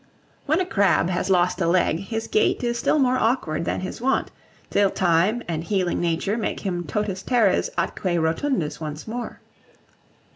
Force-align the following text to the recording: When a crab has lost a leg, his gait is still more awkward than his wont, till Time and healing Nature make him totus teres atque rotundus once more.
When 0.47 0.59
a 0.59 0.65
crab 0.65 1.11
has 1.11 1.29
lost 1.29 1.61
a 1.61 1.67
leg, 1.67 1.99
his 1.99 2.25
gait 2.25 2.63
is 2.63 2.79
still 2.79 2.97
more 2.97 3.17
awkward 3.19 3.65
than 3.65 3.81
his 3.81 4.01
wont, 4.01 4.31
till 4.71 4.89
Time 4.89 5.43
and 5.47 5.63
healing 5.63 6.01
Nature 6.01 6.39
make 6.39 6.61
him 6.61 6.85
totus 6.85 7.21
teres 7.21 7.69
atque 7.77 8.17
rotundus 8.19 8.81
once 8.81 9.07
more. 9.07 9.41